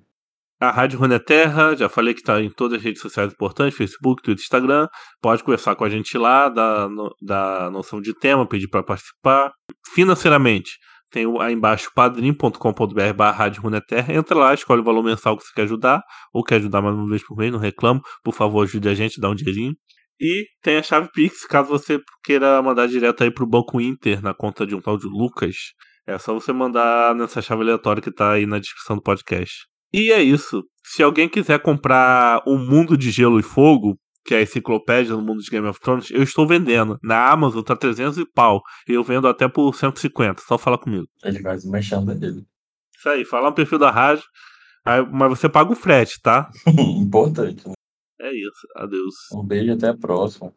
[0.60, 4.42] A Rádio Runeterra, já falei que está em todas as redes sociais importantes, Facebook, Twitter,
[4.42, 4.88] Instagram.
[5.22, 6.90] Pode conversar com a gente lá, dar,
[7.22, 9.52] dar noção de tema, pedir para participar.
[9.94, 10.72] Financeiramente,
[11.10, 14.14] tem aí embaixo padrim.com.br barra Runeterra.
[14.14, 16.04] Entra lá, escolhe o valor mensal que você quer ajudar,
[16.34, 18.02] ou quer ajudar mais uma vez por mês, não reclamo.
[18.24, 19.74] Por favor, ajude a gente, dá um dinheirinho.
[20.20, 24.34] E tem a chave Pix, caso você queira mandar direto aí pro Banco Inter, na
[24.34, 25.56] conta de um tal de Lucas.
[26.08, 29.68] É só você mandar nessa chave aleatória que tá aí na descrição do podcast.
[29.94, 30.64] E é isso.
[30.84, 33.98] Se alguém quiser comprar O Mundo de Gelo e Fogo,
[34.28, 37.00] que é a enciclopédia do mundo de Game of Thrones, eu estou vendendo.
[37.02, 38.62] Na Amazon tá 300 e pau.
[38.88, 40.42] E eu vendo até por 150.
[40.42, 41.08] Só fala comigo.
[41.24, 42.46] Ele vai desmanchando ele.
[42.98, 44.26] Isso aí, fala no perfil da rádio.
[44.84, 46.52] Aí- mas você paga o frete, tá?
[46.68, 47.74] Importante, né?
[48.20, 48.68] É isso.
[48.76, 49.16] Adeus.
[49.34, 50.52] Um beijo e até a próxima.